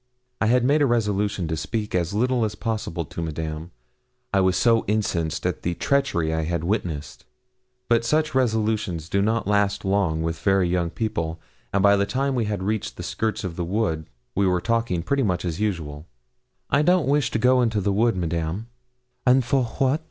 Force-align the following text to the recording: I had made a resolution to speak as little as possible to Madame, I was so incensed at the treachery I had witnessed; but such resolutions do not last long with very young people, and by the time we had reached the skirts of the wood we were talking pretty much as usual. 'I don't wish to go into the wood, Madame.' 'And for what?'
I 0.41 0.47
had 0.47 0.63
made 0.63 0.81
a 0.81 0.87
resolution 0.87 1.47
to 1.47 1.55
speak 1.55 1.93
as 1.93 2.11
little 2.11 2.43
as 2.43 2.55
possible 2.55 3.05
to 3.05 3.21
Madame, 3.21 3.69
I 4.33 4.39
was 4.41 4.57
so 4.57 4.83
incensed 4.87 5.45
at 5.45 5.61
the 5.61 5.75
treachery 5.75 6.33
I 6.33 6.41
had 6.41 6.63
witnessed; 6.63 7.23
but 7.87 8.03
such 8.03 8.33
resolutions 8.33 9.07
do 9.09 9.21
not 9.21 9.47
last 9.47 9.85
long 9.85 10.23
with 10.23 10.39
very 10.39 10.67
young 10.67 10.89
people, 10.89 11.39
and 11.71 11.83
by 11.83 11.95
the 11.95 12.07
time 12.07 12.33
we 12.33 12.45
had 12.45 12.63
reached 12.63 12.97
the 12.97 13.03
skirts 13.03 13.43
of 13.43 13.57
the 13.57 13.63
wood 13.63 14.09
we 14.33 14.47
were 14.47 14.59
talking 14.59 15.03
pretty 15.03 15.21
much 15.21 15.45
as 15.45 15.59
usual. 15.59 16.07
'I 16.71 16.81
don't 16.81 17.07
wish 17.07 17.29
to 17.29 17.37
go 17.37 17.61
into 17.61 17.79
the 17.79 17.93
wood, 17.93 18.15
Madame.' 18.17 18.69
'And 19.27 19.45
for 19.45 19.65
what?' 19.65 19.99